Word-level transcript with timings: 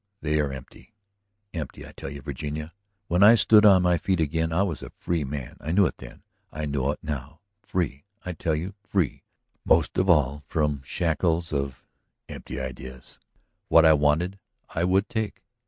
They 0.19 0.39
are 0.39 0.51
empty; 0.51 0.95
empty, 1.53 1.85
I 1.85 1.91
tell 1.91 2.09
you, 2.09 2.23
Virginia! 2.23 2.73
When 3.07 3.21
I 3.21 3.35
stood 3.35 3.67
on 3.67 3.83
my 3.83 3.99
feet 3.99 4.19
again 4.19 4.51
I 4.51 4.63
was 4.63 4.81
a 4.81 4.89
free 4.89 5.23
man. 5.23 5.57
I 5.59 5.71
knew 5.71 5.85
it 5.85 5.97
then, 5.99 6.23
I 6.51 6.65
know 6.65 6.89
it 6.89 6.99
now. 7.03 7.41
Free, 7.61 8.05
I 8.25 8.31
tell 8.33 8.55
you. 8.55 8.73
Free, 8.83 9.21
most 9.63 9.99
of 9.99 10.09
all 10.09 10.43
from 10.47 10.81
shackles 10.83 11.53
of 11.53 11.85
empty 12.27 12.59
ideas. 12.59 13.19
What 13.67 13.85
I 13.85 13.93
wanted 13.93 14.39
I 14.73 14.85
would 14.85 15.07
take." 15.07 15.43